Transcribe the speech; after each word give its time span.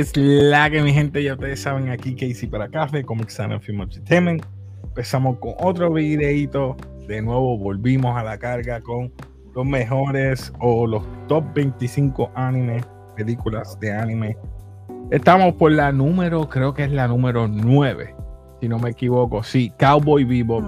es 0.00 0.16
la 0.16 0.70
que 0.70 0.82
mi 0.82 0.92
gente 0.92 1.22
ya 1.22 1.34
ustedes 1.34 1.60
saben 1.60 1.90
aquí 1.90 2.14
Casey 2.14 2.48
para 2.48 2.68
Café, 2.68 3.04
Comic 3.04 3.28
Sans 3.28 3.62
Film 3.62 3.82
Entertainment. 3.82 4.42
Empezamos 4.82 5.38
con 5.38 5.54
otro 5.58 5.92
videito. 5.92 6.76
De 7.06 7.20
nuevo 7.20 7.58
volvimos 7.58 8.16
a 8.16 8.22
la 8.22 8.38
carga 8.38 8.80
con 8.80 9.12
los 9.54 9.66
mejores 9.66 10.52
o 10.58 10.86
los 10.86 11.02
top 11.28 11.44
25 11.54 12.30
animes, 12.34 12.82
películas 13.14 13.78
de 13.78 13.92
anime. 13.92 14.38
Estamos 15.10 15.54
por 15.54 15.72
la 15.72 15.92
número, 15.92 16.48
creo 16.48 16.72
que 16.72 16.84
es 16.84 16.92
la 16.92 17.06
número 17.06 17.46
9, 17.46 18.14
si 18.60 18.68
no 18.68 18.78
me 18.78 18.90
equivoco. 18.90 19.42
Sí, 19.42 19.70
Cowboy 19.78 20.24
Bebop. 20.24 20.64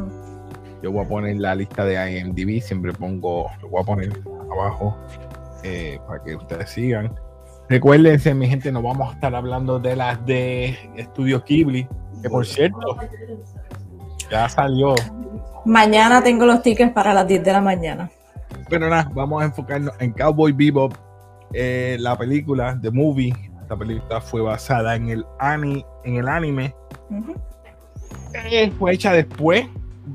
Yo 0.82 0.92
voy 0.92 1.06
a 1.06 1.08
poner 1.08 1.36
la 1.36 1.54
lista 1.54 1.84
de 1.84 2.18
IMDb, 2.18 2.60
siempre 2.60 2.92
pongo, 2.92 3.46
lo 3.62 3.68
voy 3.68 3.82
a 3.82 3.84
poner 3.84 4.12
abajo 4.50 4.96
eh, 5.62 5.98
para 6.06 6.22
que 6.22 6.36
ustedes 6.36 6.68
sigan. 6.68 7.14
Recuérdense, 7.68 8.34
mi 8.34 8.48
gente, 8.48 8.70
nos 8.70 8.82
vamos 8.82 9.10
a 9.10 9.14
estar 9.14 9.34
hablando 9.34 9.78
de 9.78 9.96
las 9.96 10.24
de 10.26 10.76
Estudio 10.96 11.42
Ghibli, 11.46 11.88
que 12.22 12.28
por 12.28 12.46
cierto, 12.46 12.96
ya 14.30 14.48
salió. 14.48 14.94
Mañana 15.64 16.22
tengo 16.22 16.44
los 16.44 16.62
tickets 16.62 16.92
para 16.92 17.14
las 17.14 17.26
10 17.26 17.44
de 17.44 17.52
la 17.52 17.60
mañana. 17.60 18.10
Pero 18.68 18.88
nada, 18.88 19.10
vamos 19.14 19.42
a 19.42 19.46
enfocarnos 19.46 19.94
en 20.00 20.12
Cowboy 20.12 20.52
Bebop, 20.52 20.94
eh, 21.52 21.96
la 22.00 22.16
película, 22.16 22.78
The 22.80 22.90
Movie. 22.90 23.34
Esta 23.60 23.76
película 23.76 24.20
fue 24.20 24.42
basada 24.42 24.96
en 24.96 25.08
el, 25.08 25.24
ani, 25.38 25.84
en 26.04 26.16
el 26.16 26.28
anime. 26.28 26.74
Eh, 28.34 28.70
fue 28.78 28.92
hecha 28.92 29.12
después 29.12 29.66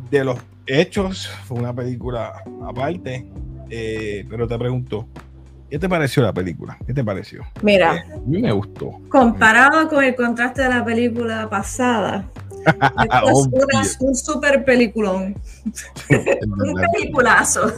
de 0.09 0.23
los 0.23 0.37
hechos. 0.65 1.27
Fue 1.45 1.57
una 1.57 1.73
película 1.73 2.43
aparte. 2.65 3.29
Eh, 3.69 4.25
pero 4.29 4.47
te 4.47 4.57
pregunto, 4.57 5.07
¿Qué 5.69 5.77
te 5.77 5.89
pareció 5.89 6.23
la 6.23 6.31
película? 6.31 6.77
¿Qué 6.85 6.93
te 6.93 7.03
pareció? 7.03 7.45
Mira, 7.61 7.97
eh, 7.97 8.13
a 8.13 8.17
mí 8.25 8.41
me 8.41 8.51
gustó. 8.53 9.01
Comparado 9.09 9.89
con 9.89 10.03
el 10.03 10.15
contraste 10.15 10.61
de 10.61 10.69
la 10.69 10.85
película 10.85 11.49
pasada, 11.49 12.25
es 13.81 13.97
un 13.99 14.15
super 14.15 14.63
peliculón. 14.63 15.35
un 16.09 16.81
peliculazo. 16.93 17.73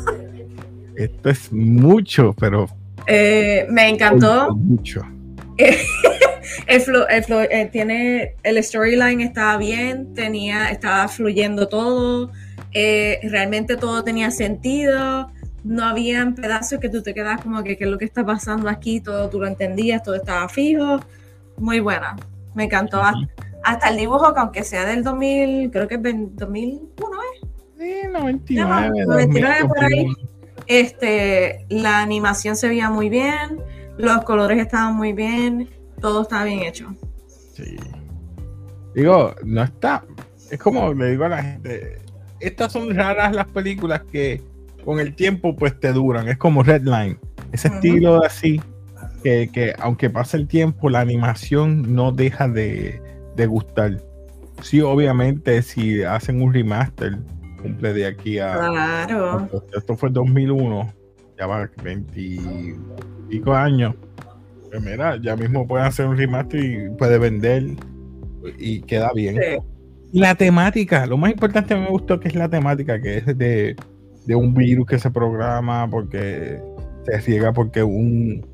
Esto 0.96 1.30
es 1.30 1.52
mucho, 1.52 2.36
pero. 2.40 2.68
Eh, 3.08 3.66
me 3.72 3.90
encantó. 3.90 4.56
Mucho. 4.56 5.02
el, 5.58 6.84
eh, 7.50 7.70
tiene 7.72 8.36
el 8.44 8.64
storyline 8.64 9.22
estaba 9.22 9.58
bien, 9.58 10.14
tenía, 10.14 10.70
estaba 10.70 11.08
fluyendo 11.08 11.68
todo, 11.68 12.32
realmente 12.72 13.78
todo 13.78 14.04
tenía 14.04 14.30
sentido 14.30 15.32
no 15.70 15.86
habían 15.86 16.34
pedazos 16.34 16.80
que 16.80 16.90
tú 16.90 17.04
te 17.04 17.14
quedas 17.14 17.42
como 17.42 17.64
que 17.64 17.78
qué 17.78 17.84
es 17.84 17.90
lo 17.92 18.00
que 18.00 18.06
está 18.06 18.26
pasando 18.26 18.68
aquí, 18.68 19.02
todo 19.02 19.30
tú 19.30 19.40
lo 19.40 19.46
entendías, 19.46 20.02
todo 20.02 20.16
estaba 20.16 20.50
fijo. 20.50 21.00
Muy 21.58 21.80
buena, 21.80 22.16
me 22.56 22.64
encantó. 22.64 23.04
Hasta 23.64 23.90
el 23.90 23.98
dibujo, 23.98 24.34
que 24.34 24.40
aunque 24.40 24.64
sea 24.64 24.84
del 24.86 25.04
2000, 25.04 25.70
creo 25.70 25.88
que 25.88 25.96
es 25.96 26.02
2001, 26.02 27.22
¿eh? 27.22 27.48
Sí, 27.78 28.08
99. 28.12 29.06
99 29.06 29.68
por 29.68 29.84
ahí. 29.84 30.08
Este, 30.66 31.68
la 31.70 32.02
animación 32.02 32.56
se 32.56 32.68
veía 32.68 32.90
muy 32.90 33.10
bien, 33.10 33.62
los 34.00 34.24
colores 34.24 34.58
estaban 34.58 34.96
muy 34.96 35.14
bien, 35.14 35.70
todo 36.02 36.24
estaba 36.24 36.46
bien 36.46 36.62
hecho. 36.62 36.96
Sí. 37.54 37.78
Digo, 38.96 39.36
no 39.44 39.62
está. 39.62 40.04
Es 40.50 40.58
como 40.58 40.96
le 40.96 41.12
digo 41.12 41.26
a 41.26 41.30
la 41.30 41.44
gente, 41.44 42.00
estas 42.40 42.74
son 42.74 42.96
raras 42.96 43.36
las 43.36 43.48
películas 43.48 44.02
que 44.12 44.49
con 44.84 45.00
el 45.00 45.16
tiempo 45.16 45.56
pues 45.56 45.80
te 45.80 45.94
duran. 45.94 46.28
Es 46.28 46.38
como 46.38 46.64
Redline. 46.64 47.20
Ese 47.52 47.68
estilo 47.68 48.24
así, 48.24 48.62
que, 49.24 49.74
aunque 49.80 50.10
pase 50.10 50.38
el 50.38 50.48
tiempo, 50.48 50.90
la 50.90 51.02
animación 51.02 51.96
no 51.96 52.12
deja 52.12 52.48
de, 52.48 53.02
gustar. 53.48 54.04
Sí, 54.62 54.82
obviamente, 54.82 55.62
si 55.62 56.04
hacen 56.04 56.42
un 56.42 56.54
remaster, 56.54 57.18
cumple 57.62 57.94
de 57.94 58.06
aquí 58.06 58.40
a... 58.40 58.54
Claro. 58.54 59.50
Esto, 59.76 59.96
fue 59.96 60.10
2001, 60.10 60.94
ya 61.38 61.48
va 61.48 61.70
20 61.82 62.76
pico 63.30 63.54
años. 63.54 63.96
Pues 64.70 64.84
mira, 64.84 65.20
ya 65.22 65.36
mismo 65.36 65.68
pueden 65.68 65.88
hacer 65.88 66.06
un 66.06 66.18
remaster 66.18 66.64
y 66.64 66.90
puede 66.98 67.18
vender 67.18 67.64
y 68.58 68.82
queda 68.82 69.12
bien. 69.14 69.40
La 70.12 70.36
temática, 70.36 71.06
lo 71.06 71.18
más 71.18 71.32
importante 71.32 71.76
me 71.76 71.88
gustó 71.88 72.20
que 72.20 72.28
es 72.28 72.36
la 72.36 72.50
temática, 72.50 73.00
que 73.00 73.18
es 73.18 73.38
de 73.38 73.76
de 74.26 74.36
un 74.36 74.54
virus 74.54 74.86
que 74.88 75.00
se 75.00 75.10
programa 75.12 75.90
porque 75.90 76.62
se 77.06 77.22
ciega 77.22 77.54
porque 77.54 77.84
un, 77.84 78.46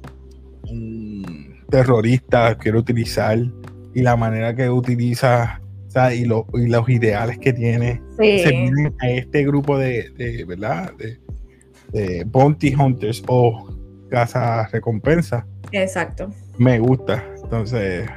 terrorista 1.69 2.55
quiere 2.57 2.77
utilizar 2.77 3.37
y 3.93 4.01
la 4.01 4.15
manera 4.15 4.55
que 4.55 4.69
utiliza 4.69 5.61
y, 6.13 6.23
y, 6.23 6.25
los 6.25 6.89
ideales 6.89 7.37
que 7.37 7.53
tiene 7.53 8.01
se 8.17 8.69
a 8.99 9.09
este 9.09 9.45
grupo 9.45 9.77
de, 9.77 10.45
verdad 10.47 10.91
de, 11.91 12.23
bounty 12.25 12.75
hunters 12.75 13.23
o 13.27 13.69
casa 14.09 14.67
recompensa. 14.67 15.47
Exacto. 15.71 16.29
Me 16.57 16.79
gusta. 16.79 17.23
Entonces 17.43 18.09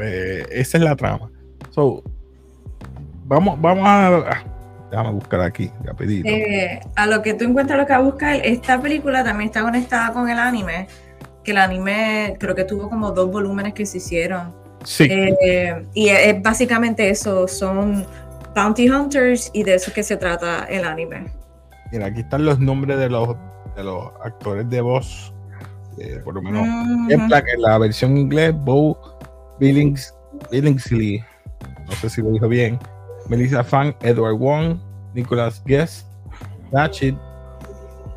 eh, 0.00 0.46
esa 0.50 0.78
es 0.78 0.84
la 0.84 0.96
trama. 0.96 1.30
So 1.70 2.02
vamos 3.26 3.60
vamos 3.60 3.84
a 3.86 4.51
Déjame 4.92 5.12
buscar 5.12 5.40
aquí, 5.40 5.70
rapidito. 5.84 6.28
Eh, 6.28 6.78
a 6.96 7.06
lo 7.06 7.22
que 7.22 7.32
tú 7.32 7.46
encuentras 7.46 7.78
lo 7.78 7.86
que 7.86 7.94
va 7.94 8.00
a 8.00 8.02
buscar, 8.02 8.36
esta 8.44 8.78
película 8.78 9.24
también 9.24 9.48
está 9.48 9.62
conectada 9.62 10.12
con 10.12 10.28
el 10.28 10.38
anime, 10.38 10.86
que 11.42 11.52
el 11.52 11.56
anime 11.56 12.36
creo 12.38 12.54
que 12.54 12.64
tuvo 12.64 12.90
como 12.90 13.10
dos 13.10 13.32
volúmenes 13.32 13.72
que 13.72 13.86
se 13.86 13.96
hicieron. 13.96 14.54
Sí. 14.84 15.08
Eh, 15.10 15.86
y 15.94 16.10
es, 16.10 16.42
básicamente 16.42 17.08
eso, 17.08 17.48
son 17.48 18.04
bounty 18.54 18.90
hunters 18.90 19.50
y 19.54 19.62
de 19.62 19.76
eso 19.76 19.90
que 19.94 20.02
se 20.02 20.18
trata 20.18 20.64
el 20.64 20.84
anime. 20.84 21.32
Mira, 21.90 22.04
aquí 22.08 22.20
están 22.20 22.44
los 22.44 22.60
nombres 22.60 22.98
de 22.98 23.08
los, 23.08 23.34
de 23.74 23.84
los 23.84 24.08
actores 24.22 24.68
de 24.68 24.82
voz, 24.82 25.32
eh, 25.96 26.20
por 26.22 26.34
lo 26.34 26.42
menos 26.42 26.68
en 27.08 27.30
la 27.30 27.78
versión 27.78 28.18
inglés, 28.18 28.54
Bo 28.54 28.98
Billings, 29.58 30.14
Billingsley, 30.50 31.24
no 31.86 31.92
sé 31.92 32.10
si 32.10 32.20
lo 32.20 32.30
dijo 32.30 32.46
bien, 32.46 32.78
Melissa 33.32 33.64
Fang, 33.64 33.94
Edward 34.02 34.36
Wong, 34.36 34.76
Nicholas 35.14 35.62
Guest, 35.64 36.06
Ratchet, 36.70 37.14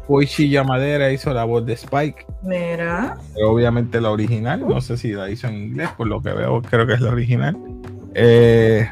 Koichi 0.08 0.50
Yamadera 0.50 1.10
hizo 1.10 1.34
la 1.34 1.46
voz 1.46 1.66
de 1.66 1.72
Spike. 1.72 2.26
Mira. 2.44 3.18
obviamente 3.42 4.02
la 4.02 4.12
original, 4.12 4.68
no 4.68 4.82
sé 4.82 4.98
si 4.98 5.14
la 5.14 5.30
hizo 5.30 5.48
en 5.48 5.56
inglés, 5.56 5.88
por 5.96 6.08
lo 6.08 6.22
que 6.22 6.34
veo, 6.34 6.62
creo 6.62 6.86
que 6.86 6.96
es 6.96 7.00
la 7.00 7.12
original. 7.12 7.56
Eh, 8.14 8.90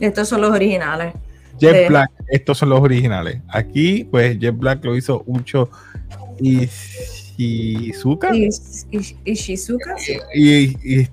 estos 0.00 0.28
son 0.28 0.40
los 0.40 0.50
originales. 0.50 1.14
Jeff 1.60 1.88
Black, 1.90 2.10
estos 2.26 2.58
son 2.58 2.70
los 2.70 2.80
originales. 2.80 3.40
Aquí, 3.46 4.02
pues 4.02 4.36
Jeff 4.40 4.56
Black 4.56 4.84
lo 4.84 4.96
hizo 4.96 5.22
mucho 5.28 5.70
y 6.40 6.68
Ishizuka. 7.36 8.34
Y, 8.34 8.48
Shizuka, 9.32 9.94
Y, 10.34 11.06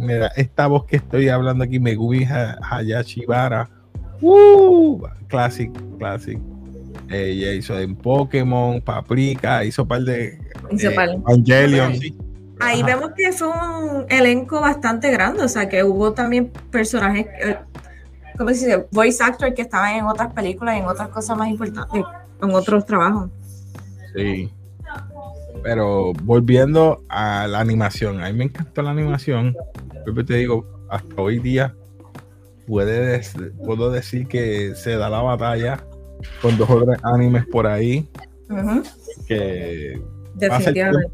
mira, 0.00 0.32
esta 0.34 0.66
voz 0.66 0.86
que 0.86 0.96
estoy 0.96 1.28
hablando 1.28 1.62
aquí, 1.62 1.78
Megumi 1.78 2.26
Hayashibara. 2.26 3.75
Uh, 4.20 5.02
classic, 5.28 5.70
classic. 5.98 6.38
Ella 7.08 7.52
hizo 7.52 7.78
en 7.78 7.94
Pokémon, 7.94 8.80
Paprika, 8.80 9.64
hizo 9.64 9.82
un 9.82 9.88
par 9.88 10.02
de 10.02 10.38
hizo 10.70 10.90
Evangelion. 10.90 11.92
Ahí 12.58 12.82
vemos 12.82 13.10
que 13.16 13.32
fue 13.32 13.48
un 13.48 14.06
elenco 14.08 14.60
bastante 14.60 15.10
grande, 15.10 15.42
o 15.42 15.48
sea 15.48 15.68
que 15.68 15.84
hubo 15.84 16.12
también 16.12 16.50
personajes, 16.70 17.26
eh, 17.40 17.58
¿cómo 18.38 18.50
se 18.50 18.66
dice? 18.66 18.86
Voice 18.90 19.22
actor 19.22 19.52
que 19.52 19.62
estaban 19.62 19.94
en 19.94 20.06
otras 20.06 20.32
películas, 20.32 20.78
en 20.78 20.86
otras 20.86 21.08
cosas 21.10 21.36
más 21.36 21.48
importantes, 21.48 22.02
en 22.42 22.50
otros 22.54 22.86
trabajos. 22.86 23.30
Sí. 24.14 24.50
Pero 25.62 26.12
volviendo 26.22 27.02
a 27.08 27.46
la 27.46 27.60
animación, 27.60 28.22
a 28.22 28.30
mí 28.30 28.38
me 28.38 28.44
encantó 28.44 28.82
la 28.82 28.90
animación. 28.90 29.54
te 30.26 30.34
digo, 30.34 30.66
hasta 30.88 31.20
hoy 31.20 31.38
día 31.40 31.74
puede, 32.66 33.22
puedo 33.64 33.90
decir 33.90 34.26
que 34.26 34.74
se 34.74 34.96
da 34.96 35.08
la 35.08 35.22
batalla 35.22 35.84
con 36.40 36.56
dos 36.56 36.68
otros 36.68 36.96
animes 37.02 37.46
por 37.46 37.66
ahí 37.66 38.08
que 39.26 40.00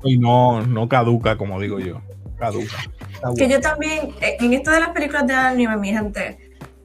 y 0.04 0.18
no, 0.18 0.66
no 0.66 0.88
caduca, 0.88 1.36
como 1.36 1.60
digo 1.60 1.78
yo. 1.78 2.00
Caduca. 2.38 2.76
Que 3.36 3.48
yo 3.48 3.60
también, 3.60 4.10
eh, 4.20 4.36
en 4.40 4.52
esto 4.52 4.72
de 4.72 4.80
las 4.80 4.90
películas 4.90 5.26
de 5.26 5.34
anime, 5.34 5.76
mi 5.76 5.92
gente, 5.92 6.38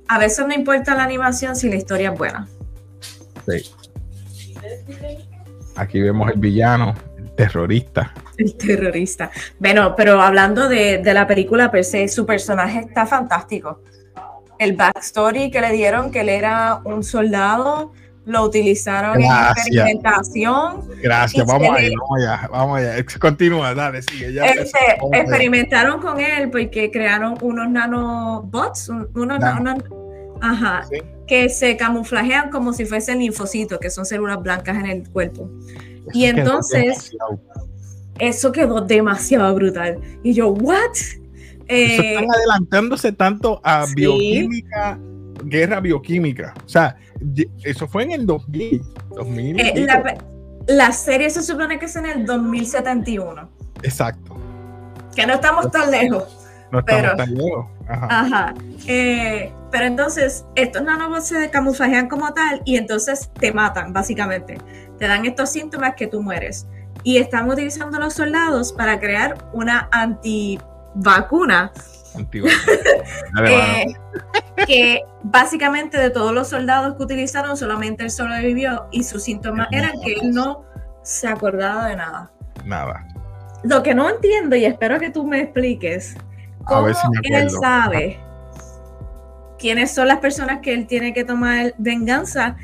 a 0.07 0.19
veces 0.19 0.45
no 0.45 0.53
importa 0.53 0.95
la 0.95 1.03
animación 1.03 1.55
si 1.55 1.69
la 1.69 1.75
historia 1.75 2.11
es 2.11 2.17
buena. 2.17 2.47
Sí. 3.47 3.71
Aquí 5.75 6.01
vemos 6.01 6.31
el 6.31 6.39
villano, 6.39 6.93
terrorista. 7.35 8.13
El 8.37 8.55
terrorista. 8.55 9.31
Bueno, 9.59 9.95
pero 9.95 10.21
hablando 10.21 10.69
de, 10.69 11.01
la 11.03 11.25
película 11.25 11.71
per 11.71 11.83
se, 11.83 12.07
su 12.07 12.25
personaje 12.25 12.79
está 12.79 13.07
fantástico. 13.07 13.81
El 14.59 14.73
backstory 14.73 15.51
que 15.51 15.61
le 15.61 15.71
dieron, 15.71 16.11
que 16.11 16.21
él 16.21 16.29
era 16.29 16.81
un 16.83 17.03
soldado 17.03 17.91
lo 18.27 18.43
utilizaron 18.43 19.21
en 19.21 19.31
experimentación. 19.31 20.81
Gracias, 21.01 21.47
vamos 21.47 21.69
allá, 21.69 21.89
vamos 21.97 22.17
allá, 22.17 22.49
vamos 22.51 22.77
allá. 22.79 23.05
Continúa, 23.19 23.73
dale, 23.73 24.01
sigue. 24.01 24.33
Ya 24.33 24.45
este, 24.45 24.77
experimentaron 25.13 26.01
con 26.01 26.19
él 26.19 26.49
porque 26.49 26.91
crearon 26.91 27.37
unos 27.41 27.69
nanobots, 27.69 28.89
unos 28.89 29.39
ajá, 30.41 30.85
que 31.25 31.47
se 31.47 31.77
camuflajean 31.77 32.49
como 32.49 32.73
si 32.73 32.85
fuesen 32.85 33.19
linfocitos, 33.19 33.79
que 33.79 33.89
son 33.89 34.05
células 34.05 34.41
blancas 34.41 34.75
en 34.75 34.87
el 34.87 35.09
cuerpo. 35.09 35.49
y 36.13 36.25
entonces, 36.25 37.15
eso 38.19 38.51
quedó 38.51 38.81
demasiado 38.81 39.55
brutal. 39.55 39.99
Y 40.21 40.33
yo, 40.33 40.49
¿what? 40.49 40.97
Eh, 41.67 42.13
están 42.13 42.31
adelantándose 42.31 43.11
tanto 43.11 43.59
a 43.63 43.85
bioquímica, 43.95 44.97
guerra 45.43 45.79
bioquímica. 45.79 46.53
O 46.65 46.69
sea, 46.69 46.95
eso 47.63 47.87
fue 47.87 48.03
en 48.03 48.11
el 48.11 48.25
2000. 48.25 48.81
Eh, 49.57 49.87
la, 50.67 50.91
serie 50.91 51.29
se 51.29 51.43
supone 51.43 51.79
que 51.79 51.85
es 51.85 51.95
en 51.95 52.05
el 52.05 52.25
2071. 52.25 53.49
Exacto. 53.83 54.35
Que 55.15 55.25
no 55.25 55.33
estamos 55.33 55.71
tan 55.71 55.91
lejos. 55.91 56.47
No 56.71 56.79
estamos 56.79 57.17
tan 57.17 57.33
lejos. 57.33 57.65
Ajá. 57.87 58.53
Eh, 58.87 59.51
pero 59.71 59.85
entonces, 59.85 60.45
estos 60.55 60.83
nanobots 60.83 61.27
se 61.27 61.49
camuflajean 61.49 62.07
como 62.07 62.33
tal 62.33 62.61
y 62.65 62.77
entonces 62.77 63.31
te 63.39 63.51
matan, 63.51 63.93
básicamente. 63.93 64.57
Te 64.97 65.07
dan 65.07 65.25
estos 65.25 65.49
síntomas 65.49 65.95
que 65.95 66.07
tú 66.07 66.21
mueres. 66.21 66.67
Y 67.03 67.17
están 67.17 67.49
utilizando 67.49 67.99
los 67.99 68.13
soldados 68.13 68.73
para 68.73 68.99
crear 68.99 69.49
una 69.53 69.89
antivacuna 70.97 71.71
eh, 73.45 73.85
que 74.65 75.03
básicamente 75.23 75.97
de 75.97 76.09
todos 76.09 76.33
los 76.33 76.49
soldados 76.49 76.95
que 76.95 77.03
utilizaron, 77.03 77.57
solamente 77.57 78.03
él 78.03 78.11
sobrevivió 78.11 78.87
y 78.91 79.03
sus 79.03 79.23
síntomas 79.23 79.67
eran 79.71 79.91
que 80.03 80.13
él 80.13 80.31
no 80.33 80.65
se 81.03 81.27
acordaba 81.27 81.87
de 81.87 81.95
nada. 81.95 82.31
Nada. 82.65 83.07
Lo 83.63 83.83
que 83.83 83.93
no 83.93 84.09
entiendo 84.09 84.55
y 84.55 84.65
espero 84.65 84.99
que 84.99 85.09
tú 85.09 85.25
me 85.25 85.41
expliques, 85.41 86.15
cómo 86.63 86.87
él 86.87 87.49
sabe 87.49 88.19
quiénes 89.57 89.93
son 89.93 90.07
las 90.07 90.19
personas 90.19 90.59
que 90.61 90.73
él 90.73 90.85
tiene 90.87 91.13
que 91.13 91.23
tomar 91.23 91.73
venganza, 91.77 92.55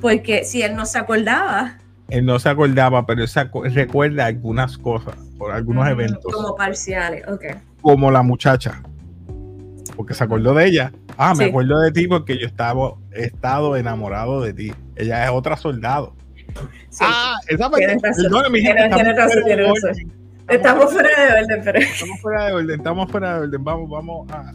porque 0.00 0.44
si 0.44 0.62
él 0.62 0.74
no 0.74 0.86
se 0.86 0.98
acordaba. 0.98 1.78
Él 2.08 2.24
no 2.26 2.38
se 2.40 2.48
acordaba, 2.48 3.06
pero 3.06 3.22
él 3.22 3.74
recuerda 3.74 4.26
algunas 4.26 4.76
cosas, 4.76 5.14
por 5.38 5.52
algunos 5.52 5.88
eventos. 5.88 6.32
Como 6.32 6.56
parciales, 6.56 7.26
ok. 7.28 7.44
Como 7.80 8.10
la 8.10 8.22
muchacha 8.22 8.82
porque 10.00 10.14
se 10.14 10.24
acordó 10.24 10.54
de 10.54 10.64
ella. 10.64 10.92
Ah, 11.18 11.34
me 11.34 11.44
acuerdo 11.44 11.78
de 11.80 11.92
ti 11.92 12.08
porque 12.08 12.38
yo 12.38 12.46
estaba, 12.46 12.94
he 13.12 13.24
estado 13.24 13.76
enamorado 13.76 14.40
de 14.40 14.54
ti. 14.54 14.72
Ella 14.96 15.26
es 15.26 15.30
otra 15.30 15.58
soldado. 15.58 16.16
Ah, 17.02 17.34
esa 17.46 17.70
gente. 17.70 18.08
Estamos 20.48 20.90
fuera 20.90 21.10
de 21.22 21.42
orden, 21.42 21.60
pero. 21.62 21.78
Estamos 21.78 22.20
fuera 22.22 22.46
de 22.46 22.52
orden, 22.54 22.78
estamos 22.78 23.10
fuera 23.10 23.34
de 23.34 23.40
orden. 23.42 23.62
Vamos, 23.62 23.90
vamos 23.90 24.32
a 24.32 24.54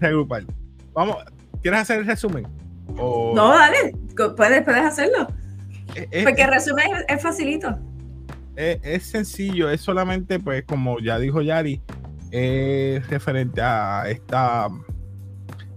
reagrupar. 0.00 0.44
Vamos, 0.94 1.18
¿quieres 1.60 1.80
hacer 1.80 1.98
el 1.98 2.06
resumen? 2.06 2.46
No, 2.96 3.50
dale, 3.50 3.94
puedes, 4.36 4.62
puedes 4.62 4.84
hacerlo. 4.84 5.28
porque 6.24 6.42
el 6.42 6.50
resumen 6.50 6.86
es, 7.08 7.22
facilito. 7.22 7.78
Es, 8.56 8.78
es, 8.82 9.02
sencillo, 9.02 9.68
es 9.68 9.82
solamente, 9.82 10.40
pues, 10.40 10.64
como 10.64 10.98
ya 10.98 11.18
dijo 11.18 11.42
Yari, 11.42 11.82
es 12.30 13.06
referente 13.08 13.60
a 13.60 14.04
esta 14.08 14.68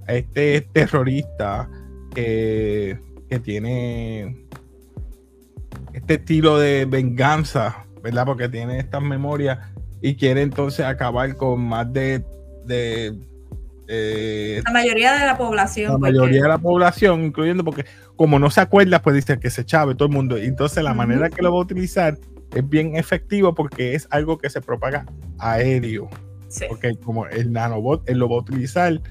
este 0.08 0.62
terrorista 0.74 1.70
que 2.14 3.00
tiene 3.44 4.46
este 5.94 6.16
estilo 6.16 6.60
de 6.60 6.86
venganza, 6.86 7.86
¿verdad? 8.02 8.26
Porque 8.26 8.50
tiene 8.50 8.80
estas 8.80 9.02
memorias 9.02 9.60
y 10.02 10.16
quiere 10.16 10.42
entonces 10.42 10.86
acabar 10.86 11.36
con 11.36 11.62
más 11.62 11.92
de, 11.94 12.24
la 13.88 14.72
mayoría 14.72 15.14
de 15.14 15.26
la 15.26 15.38
población. 15.38 15.94
La 15.94 15.98
mayoría 15.98 16.44
de 16.44 16.48
la 16.50 16.58
población, 16.58 17.24
incluyendo 17.24 17.64
porque 17.64 17.86
como 18.16 18.40
no 18.40 18.50
se 18.50 18.62
acuerda, 18.62 19.02
pues 19.02 19.16
dice 19.16 19.40
que 19.40 19.50
se 19.50 19.66
chave 19.66 19.96
todo 19.96 20.08
el 20.08 20.14
mundo. 20.14 20.38
Entonces 20.38 20.84
la 20.84 20.94
manera 20.94 21.30
que 21.30 21.42
lo 21.42 21.52
va 21.52 21.60
a 21.60 21.62
utilizar 21.62 22.18
es 22.54 22.70
bien 22.70 22.96
efectivo 22.96 23.54
porque 23.54 23.96
es 23.96 24.08
algo 24.12 24.38
que 24.38 24.50
se 24.50 24.62
propaga 24.62 25.06
aéreo. 25.40 26.10
Porque 26.68 26.96
como 26.96 27.26
el 27.28 27.52
nanobot, 27.52 28.08
él 28.10 28.20
lo 28.20 28.30
va 28.30 28.36
a 28.36 28.40
utilizar. 28.40 29.02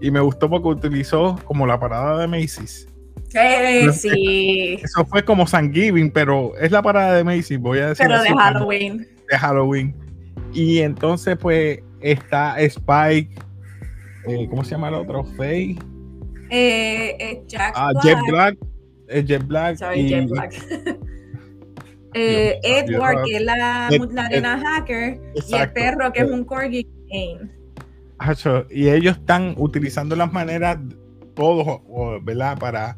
Y 0.00 0.10
me 0.10 0.20
gustó 0.20 0.48
porque 0.48 0.68
utilizó 0.68 1.36
como 1.44 1.66
la 1.66 1.78
parada 1.78 2.20
de 2.20 2.28
Macy's. 2.28 2.86
sí. 3.92 4.78
Eso 4.82 5.04
fue 5.06 5.24
como 5.24 5.44
Thanksgiving, 5.44 6.10
pero 6.10 6.56
es 6.58 6.70
la 6.70 6.82
parada 6.82 7.14
de 7.14 7.24
Macy's, 7.24 7.58
voy 7.58 7.78
a 7.78 7.88
decir. 7.88 8.06
Pero 8.06 8.22
de 8.22 8.28
Halloween. 8.30 9.08
De 9.30 9.38
Halloween. 9.38 9.94
Y 10.52 10.78
entonces, 10.78 11.36
pues, 11.36 11.80
está 12.00 12.58
Spike. 12.60 13.34
Eh, 14.26 14.46
¿Cómo 14.48 14.64
se 14.64 14.72
llama 14.72 14.88
el 14.88 14.94
otro? 14.94 15.24
Faye. 15.36 15.76
Eh, 16.50 17.42
Jack 17.46 17.72
ah, 17.74 17.92
Black. 18.02 18.18
Black. 18.28 18.58
Jet 19.26 19.46
Black. 19.46 19.76
Sorry, 19.76 20.08
Jet 20.08 20.28
Black. 20.28 20.54
eh, 22.14 22.58
Edward, 22.62 23.24
que 23.24 23.36
es 23.36 23.42
la, 23.42 23.56
la 23.90 24.24
arena 24.24 24.58
hacker, 24.58 25.20
y 25.34 25.54
el 25.54 25.72
perro, 25.72 26.12
que 26.12 26.22
es 26.22 26.30
un 26.30 26.44
corgi. 26.44 26.86
Y 28.70 28.88
ellos 28.88 29.16
están 29.16 29.54
utilizando 29.56 30.16
las 30.16 30.32
maneras, 30.32 30.78
todos, 31.34 31.80
¿verdad? 32.22 32.58
Para 32.58 32.96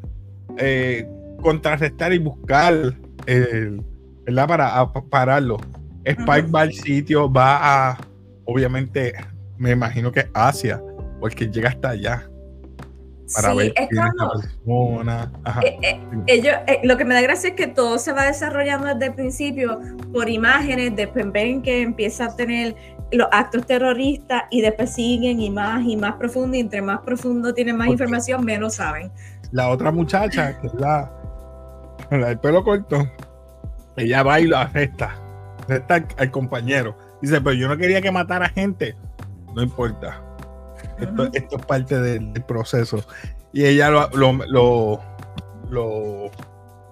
eh, 0.58 1.06
contrarrestar 1.42 2.12
y 2.12 2.18
buscar, 2.18 2.94
¿verdad? 3.26 4.48
Para 4.48 4.92
pararlo. 5.10 5.58
Spike 6.04 6.48
va 6.48 6.62
al 6.62 6.72
sitio, 6.72 7.30
va 7.30 7.90
a, 7.90 7.98
obviamente, 8.46 9.12
me 9.58 9.72
imagino 9.72 10.10
que 10.10 10.28
Asia, 10.32 10.82
porque 11.20 11.46
llega 11.46 11.68
hasta 11.68 11.90
allá 11.90 12.29
para 13.34 13.54
ver 13.54 13.72
es 13.76 13.88
persona. 13.88 15.30
Eh, 15.62 15.78
eh, 15.82 16.00
ellos, 16.26 16.54
eh, 16.66 16.80
lo 16.84 16.96
que 16.96 17.04
me 17.04 17.14
da 17.14 17.20
gracia 17.20 17.50
es 17.50 17.56
que 17.56 17.66
todo 17.66 17.98
se 17.98 18.12
va 18.12 18.24
desarrollando 18.24 18.86
desde 18.86 19.06
el 19.06 19.14
principio 19.14 19.80
por 20.12 20.28
imágenes, 20.28 20.94
después 20.96 21.30
ven 21.32 21.62
que 21.62 21.82
empieza 21.82 22.26
a 22.26 22.36
tener 22.36 22.74
los 23.12 23.28
actos 23.32 23.66
terroristas 23.66 24.44
y 24.50 24.60
después 24.60 24.94
siguen 24.94 25.40
y 25.40 25.50
más 25.50 25.84
y 25.84 25.96
más 25.96 26.14
profundo 26.14 26.56
y 26.56 26.60
entre 26.60 26.82
más 26.82 27.00
profundo 27.00 27.52
tienen 27.54 27.76
más 27.76 27.88
información, 27.88 28.44
menos 28.44 28.74
saben. 28.74 29.10
La 29.52 29.68
otra 29.68 29.90
muchacha, 29.90 30.60
que 30.60 30.68
es 30.68 30.74
la, 30.74 31.10
el 32.10 32.38
pelo 32.38 32.62
corto, 32.62 33.08
ella 33.96 34.22
va 34.22 34.40
y 34.40 34.46
lo 34.46 34.56
arresta, 34.56 35.16
arresta 35.64 36.06
al 36.18 36.30
compañero. 36.30 36.96
Dice, 37.20 37.40
pero 37.40 37.54
yo 37.54 37.68
no 37.68 37.76
quería 37.76 38.00
que 38.00 38.10
matara 38.10 38.48
gente. 38.48 38.96
No 39.54 39.62
importa 39.62 40.22
esto, 41.02 41.30
es 41.32 41.66
parte 41.66 42.00
del, 42.00 42.32
proceso. 42.44 43.04
Y 43.52 43.64
ella 43.64 43.90
lo, 43.90 44.08
lo, 44.10 45.00
lo, 45.68 46.26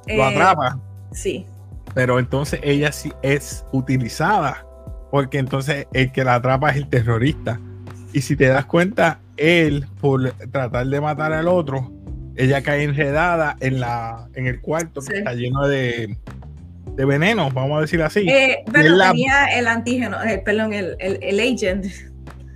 eh, 0.07 0.23
atrapa. 0.23 0.79
Sí. 1.13 1.47
Pero 1.95 2.19
entonces 2.19 2.61
ella 2.63 2.93
sí 2.93 3.13
es 3.23 3.65
utilizada, 3.73 4.67
porque 5.11 5.39
entonces 5.39 5.87
el 5.93 6.13
que 6.13 6.25
la 6.25 6.37
atrapa 6.37 6.71
es 6.71 6.77
el 6.77 6.89
terrorista. 6.89 7.61
Y 8.13 8.23
si 8.23 8.37
te 8.37 8.47
das 8.47 8.67
cuenta, 8.67 9.21
él, 9.37 9.87
por 10.01 10.33
tratar 10.51 10.87
de 10.87 11.01
matar 11.01 11.33
al 11.33 11.49
otro, 11.49 11.93
ella 12.37 12.63
cae 12.63 12.85
enredada 12.85 13.57
en, 13.61 13.81
la, 13.81 14.29
en 14.35 14.47
el 14.47 14.61
cuarto 14.61 15.01
que 15.01 15.19
está 15.19 15.35
lleno 15.35 15.67
de, 15.67 16.17
de 16.95 17.05
veneno, 17.05 17.51
vamos 17.51 17.79
a 17.79 17.81
decir 17.83 18.03
así. 18.03 18.29
Eh, 18.29 18.65
pero 18.73 18.97
tenía 18.99 19.47
el 19.59 19.67
antígeno, 19.67 20.23
eh, 20.23 20.41
perdón, 20.45 20.73
el, 20.73 20.97
el, 21.01 21.19
el 21.23 21.41
agent. 21.41 21.87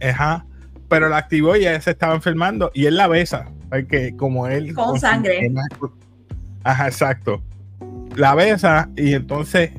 Ajá 0.03 0.47
pero 0.93 1.09
la 1.09 1.17
activó 1.17 1.57
y 1.57 1.61
ella 1.61 1.81
se 1.81 1.93
estaba 1.93 2.15
enfermando 2.15 2.71
y 2.75 2.85
él 2.85 2.99
la 2.99 3.09
besa, 3.09 3.51
porque 3.71 4.15
como 4.15 4.47
él... 4.47 4.75
Con 4.75 5.01
sangre. 5.01 5.51
Ajá, 6.65 6.87
exacto. 6.87 7.43
La 8.15 8.35
besa 8.35 8.91
y 8.95 9.15
entonces 9.15 9.71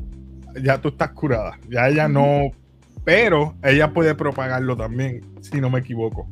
ya 0.59 0.81
tú 0.81 0.87
estás 0.87 1.11
curada, 1.11 1.59
ya 1.69 1.87
ella 1.87 2.07
no... 2.07 2.49
Pero 3.05 3.53
ella 3.61 3.93
puede 3.93 4.15
propagarlo 4.15 4.75
también, 4.75 5.23
si 5.39 5.61
no 5.61 5.69
me 5.69 5.81
equivoco. 5.81 6.27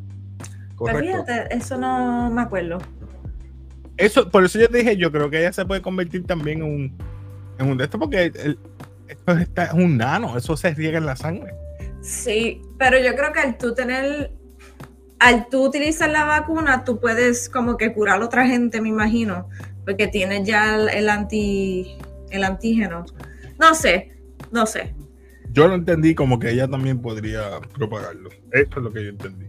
Pero 0.83 0.97
fíjate, 0.97 1.55
eso 1.55 1.77
no 1.77 2.31
me 2.31 2.41
acuerdo. 2.41 2.79
Eso, 3.97 4.31
por 4.31 4.45
eso 4.45 4.57
yo 4.57 4.67
te 4.67 4.79
dije, 4.79 4.97
yo 4.97 5.11
creo 5.11 5.29
que 5.29 5.41
ella 5.41 5.53
se 5.53 5.63
puede 5.63 5.83
convertir 5.83 6.25
también 6.25 6.63
en 6.63 6.63
un, 6.63 6.97
en 7.59 7.69
un 7.69 7.77
de 7.77 7.83
esto, 7.83 7.99
porque 7.99 8.31
esto 9.07 9.37
es 9.37 9.73
un 9.73 9.97
nano, 9.97 10.35
eso 10.35 10.57
se 10.57 10.73
riega 10.73 10.97
en 10.97 11.05
la 11.05 11.15
sangre. 11.15 11.53
Sí, 12.01 12.63
pero 12.79 12.97
yo 12.97 13.13
creo 13.15 13.31
que 13.31 13.41
al 13.41 13.59
tú 13.59 13.75
tener 13.75 14.40
al 15.21 15.49
tú 15.49 15.63
utilizar 15.63 16.09
la 16.09 16.25
vacuna, 16.25 16.83
tú 16.83 16.99
puedes 16.99 17.47
como 17.47 17.77
que 17.77 17.93
curar 17.93 18.23
a 18.23 18.25
otra 18.25 18.47
gente, 18.47 18.81
me 18.81 18.89
imagino, 18.89 19.47
porque 19.85 20.07
tienes 20.07 20.47
ya 20.47 20.75
el, 20.75 21.09
anti, 21.09 21.95
el 22.31 22.43
antígeno. 22.43 23.05
No 23.59 23.75
sé, 23.75 24.17
no 24.51 24.65
sé. 24.65 24.95
Yo 25.51 25.67
lo 25.67 25.75
entendí 25.75 26.15
como 26.15 26.39
que 26.39 26.49
ella 26.49 26.67
también 26.67 26.99
podría 26.99 27.59
propagarlo. 27.75 28.31
Esto 28.51 28.79
es 28.79 28.83
lo 28.83 28.91
que 28.91 29.03
yo 29.03 29.09
entendí. 29.11 29.45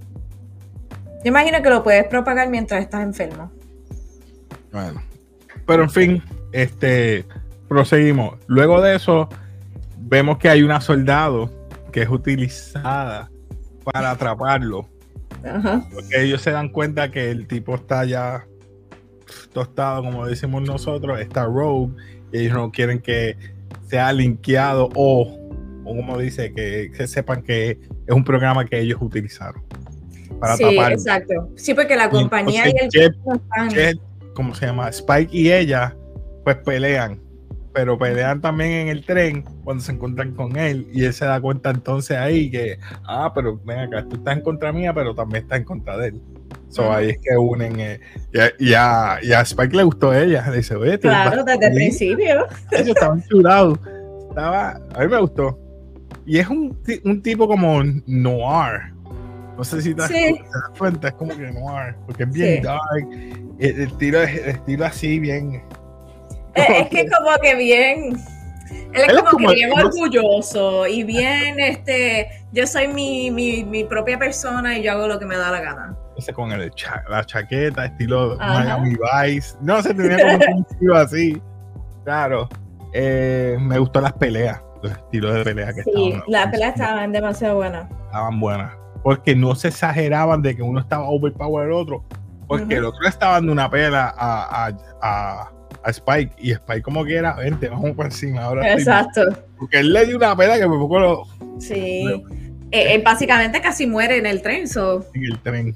Yo 1.25 1.29
imagino 1.31 1.63
que 1.63 1.71
lo 1.71 1.83
puedes 1.83 2.05
propagar 2.05 2.51
mientras 2.51 2.83
estás 2.83 3.03
enfermo. 3.03 3.51
Bueno, 4.73 5.03
Pero 5.67 5.85
en 5.85 5.91
fin, 5.91 6.23
este 6.53 7.25
proseguimos. 7.67 8.39
Luego 8.47 8.83
de 8.83 8.97
eso, 8.97 9.31
vemos 9.97 10.37
que 10.37 10.51
hay 10.51 10.63
una 10.63 10.83
soldado 10.83 11.51
que 11.91 12.03
es 12.03 12.11
utilizada 12.11 13.31
para 13.85 14.11
atraparlo. 14.11 14.93
Porque 15.93 16.23
ellos 16.23 16.43
se 16.43 16.51
dan 16.51 16.69
cuenta 16.69 17.11
que 17.11 17.31
el 17.31 17.47
tipo 17.47 17.75
está 17.75 18.05
ya 18.05 18.47
tostado, 19.53 20.03
como 20.03 20.27
decimos 20.27 20.63
nosotros, 20.63 21.21
está 21.21 21.45
rogue, 21.45 21.93
y 22.33 22.39
ellos 22.39 22.55
no 22.55 22.71
quieren 22.71 23.01
que 23.01 23.37
sea 23.87 24.13
linkeado 24.13 24.89
o, 24.95 25.39
como 25.85 26.19
dice, 26.19 26.53
que, 26.53 26.91
se 26.95 27.07
sepan 27.07 27.43
que 27.43 27.79
es 28.07 28.15
un 28.15 28.25
programa 28.25 28.65
que 28.65 28.81
ellos 28.81 28.99
utilizaron. 29.01 29.63
Para 30.41 30.57
sí, 30.57 30.65
exacto. 30.65 31.51
Sí, 31.57 31.75
porque 31.75 31.95
la 31.95 32.11
compañía 32.11 32.69
y, 32.69 32.75
el 32.99 34.01
como 34.35 34.55
se 34.55 34.67
llama? 34.67 34.89
Spike 34.89 35.37
y 35.37 35.53
ella, 35.53 35.95
pues 36.43 36.57
pelean 36.57 37.22
pero 37.73 37.99
pelean 37.99 38.41
también 38.41 38.73
en 38.73 38.89
el 38.89 39.05
tren 39.05 39.45
cuando 39.65 39.83
se 39.83 39.93
encuentran 39.93 40.33
con 40.35 40.57
él 40.57 40.87
y 40.93 41.05
él 41.05 41.15
se 41.15 41.25
da 41.25 41.41
cuenta 41.41 41.71
entonces 41.71 42.17
ahí 42.17 42.51
que, 42.51 42.79
ah, 43.07 43.33
pero 43.35 43.59
ven 43.65 43.79
acá, 43.79 44.05
tú 44.09 44.17
estás 44.17 44.37
en 44.37 44.43
contra 44.43 44.73
mía, 44.73 44.93
pero 44.93 45.15
también 45.15 45.45
estás 45.45 45.59
en 45.59 45.65
contra 45.65 45.97
de 45.97 46.09
él. 46.09 46.23
So, 46.69 46.91
ahí 46.91 47.11
es 47.11 47.19
que 47.19 47.37
unen. 47.37 47.79
Eh, 47.79 48.01
y, 48.59 48.73
a, 48.73 49.19
y, 49.21 49.33
a, 49.33 49.43
Spike 49.43 49.77
le 49.77 49.83
gustó 49.83 50.11
a 50.11 50.21
ella. 50.23 50.49
Le 50.49 50.57
dice, 50.57 50.75
oye, 50.75 50.99
Claro, 50.99 51.45
desde 51.45 51.67
el 51.67 51.75
principio. 51.75 52.47
Ellos 52.71 52.89
estaban 52.89 53.23
chulados. 53.25 53.79
Estaba, 54.31 54.81
a 54.95 55.01
mí 55.01 55.09
me 55.09 55.21
gustó. 55.21 55.59
Y 56.25 56.39
es 56.39 56.49
un, 56.49 56.75
un 57.05 57.23
tipo 57.23 57.47
como 57.47 57.83
noir. 58.07 58.95
No 59.59 59.65
sé 59.65 59.83
si 59.83 59.95
te, 59.95 60.01
das 60.01 60.11
cuenta, 60.79 61.09
es 61.09 61.15
como 61.15 61.37
que 61.37 61.53
noir. 61.53 61.95
Porque 62.07 62.23
es 62.23 62.33
bien 62.33 62.63
dark. 62.63 62.81
El, 63.59 63.81
estilo, 63.83 64.23
el 64.23 64.49
estilo 64.49 64.87
así, 64.87 65.19
bien 65.19 65.63
es, 66.55 66.89
que 66.89 67.07
como 67.09 67.37
que 67.41 67.55
bien. 67.55 68.17
Él 68.93 69.05
es, 69.09 69.23
como, 69.23 69.39
que 69.39 69.55
bien 69.55 69.73
orgulloso 69.73 70.87
y 70.87 71.03
bien, 71.03 71.59
este, 71.59 72.29
yo 72.53 72.67
soy 72.67 72.89
mi, 72.89 73.31
mi, 73.31 73.65
mi, 73.65 73.85
propia 73.85 74.19
persona 74.19 74.77
y 74.77 74.83
yo 74.83 74.93
hago 74.93 75.09
lo 75.09 75.19
que 75.19 75.25
me 75.25 75.37
da 75.37 75.51
la 75.51 75.61
gana. 75.61 75.97
Ese 76.17 76.33
con 76.35 76.53
el 76.53 76.71
la 77.09 77.25
chaqueta, 77.25 77.87
estilo 77.87 78.37
Miami 78.37 78.91
Vice. 78.91 79.57
No 79.63 79.83
se 79.83 79.95
tenía 79.95 80.19
como 80.19 80.57
un 80.57 80.67
estilo 80.71 80.97
así. 80.97 81.43
Claro. 82.05 82.49
Eh, 82.93 83.57
me 83.59 83.79
gustó 83.79 84.03
las 84.03 84.13
peleas, 84.13 84.61
los 84.83 84.93
estilos 84.93 85.35
de 85.35 85.45
pelea 85.45 85.73
que 85.73 85.83
sí, 85.85 86.15
las 86.27 86.49
peleas 86.49 86.75
estaban 86.75 87.13
demasiado 87.13 87.57
buenas. 87.57 87.91
Estaban 88.07 88.39
buenas. 88.41 88.73
Porque 89.03 89.35
no 89.35 89.55
se 89.55 89.69
exageraban 89.69 90.43
de 90.43 90.55
que 90.55 90.63
uno 90.63 90.81
estaba 90.81 91.09
overpower 91.09 91.69
el 91.69 91.73
otro. 91.73 92.05
Porque 92.47 92.77
el 92.77 92.85
otro 92.85 93.09
estaba 93.09 93.35
dando 93.35 93.53
una 93.53 93.71
pela 93.71 94.15
a, 94.15 94.67
a 94.67 94.73
a 95.03 95.51
Spike 95.91 96.35
y 96.39 96.53
Spike 96.53 96.83
como 96.83 97.05
quiera, 97.05 97.35
vente, 97.35 97.69
vamos 97.69 97.93
por 97.93 98.07
encima 98.07 98.43
ahora. 98.43 98.73
Exacto. 98.73 99.23
porque 99.59 99.81
él 99.81 99.93
le 99.93 100.07
dio 100.07 100.17
una 100.17 100.37
pena 100.37 100.57
que 100.57 100.67
me 100.67 100.77
poco 100.77 100.99
lo... 100.99 101.25
Sí. 101.59 102.05
Eh, 102.71 102.95
él 102.95 103.03
básicamente 103.03 103.61
casi 103.61 103.87
muere 103.87 104.17
en 104.17 104.27
el 104.27 104.43
tren. 104.43 104.65
En 105.15 105.25
el 105.25 105.39
tren. 105.41 105.75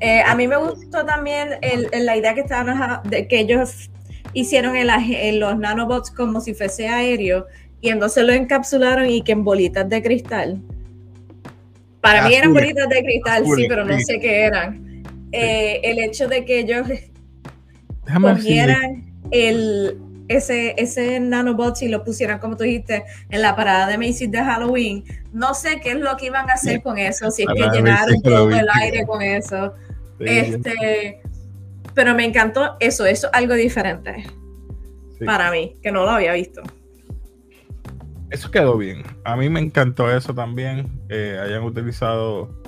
Eh, 0.00 0.20
a 0.20 0.34
mí 0.34 0.46
me 0.46 0.56
gustó 0.56 1.04
también 1.04 1.50
el, 1.62 1.88
la 2.04 2.16
idea 2.16 2.34
que 2.34 2.42
estaban 2.42 3.00
de 3.04 3.26
que 3.26 3.40
ellos 3.40 3.90
hicieron 4.34 4.76
en, 4.76 5.40
los 5.40 5.58
nanobots 5.58 6.10
como 6.10 6.40
si 6.40 6.52
fuese 6.52 6.88
aéreo 6.88 7.46
y 7.80 7.88
entonces 7.88 8.24
lo 8.24 8.32
encapsularon 8.32 9.08
y 9.08 9.22
que 9.22 9.32
en 9.32 9.44
bolitas 9.44 9.88
de 9.88 10.02
cristal. 10.02 10.60
Para 12.00 12.28
mí 12.28 12.34
eran 12.34 12.52
bolitas 12.52 12.88
de 12.88 13.02
cristal, 13.02 13.44
sí, 13.56 13.66
pero 13.68 13.84
no 13.84 13.98
sé 13.98 14.20
qué 14.20 14.42
eran. 14.42 15.02
Eh, 15.32 15.80
el 15.82 15.98
hecho 15.98 16.28
de 16.28 16.44
que 16.44 16.60
ellos 16.60 16.86
cogieran 18.20 19.04
el, 19.30 19.98
ese, 20.28 20.74
ese 20.78 21.20
nanobot 21.20 21.80
y 21.82 21.88
lo 21.88 22.04
pusieran, 22.04 22.38
como 22.38 22.56
tú 22.56 22.64
dijiste, 22.64 23.04
en 23.30 23.42
la 23.42 23.54
parada 23.56 23.86
de 23.86 23.98
Macy's 23.98 24.30
de 24.30 24.42
Halloween. 24.42 25.04
No 25.32 25.54
sé 25.54 25.80
qué 25.80 25.90
es 25.92 26.00
lo 26.00 26.16
que 26.16 26.26
iban 26.26 26.48
a 26.50 26.54
hacer 26.54 26.82
con 26.82 26.98
eso, 26.98 27.30
si 27.30 27.42
es 27.42 27.48
que 27.48 27.68
llenaron 27.70 28.20
todo 28.22 28.50
el 28.50 28.66
aire 28.80 29.06
con 29.06 29.22
eso. 29.22 29.74
Este, 30.18 31.20
pero 31.94 32.14
me 32.14 32.24
encantó 32.24 32.76
eso, 32.80 33.06
eso 33.06 33.26
es 33.28 33.34
algo 33.34 33.54
diferente 33.54 34.26
para 35.24 35.50
mí, 35.50 35.74
que 35.82 35.90
no 35.90 36.04
lo 36.04 36.10
había 36.10 36.32
visto. 36.32 36.62
Eso 38.30 38.50
quedó 38.50 38.76
bien. 38.76 39.02
A 39.24 39.36
mí 39.36 39.48
me 39.48 39.60
encantó 39.60 40.10
eso 40.14 40.34
también. 40.34 41.00
Eh, 41.08 41.38
hayan 41.40 41.62
utilizado 41.62 42.60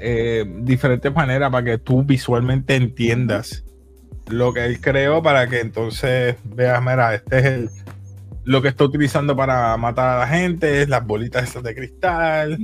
eh, 0.00 0.44
diferentes 0.60 1.12
maneras 1.12 1.50
para 1.50 1.64
que 1.64 1.78
tú 1.78 2.04
visualmente 2.04 2.76
entiendas 2.76 3.64
lo 4.28 4.52
que 4.52 4.64
él 4.64 4.80
creó 4.80 5.22
para 5.22 5.48
que 5.48 5.60
entonces 5.60 6.36
veas, 6.44 6.80
mira, 6.80 7.14
este 7.14 7.38
es 7.38 7.44
el, 7.44 7.70
lo 8.44 8.62
que 8.62 8.68
está 8.68 8.84
utilizando 8.84 9.36
para 9.36 9.76
matar 9.76 10.08
a 10.08 10.18
la 10.20 10.26
gente, 10.26 10.82
es 10.82 10.88
las 10.88 11.06
bolitas 11.06 11.48
esas 11.48 11.62
de 11.62 11.74
cristal. 11.74 12.58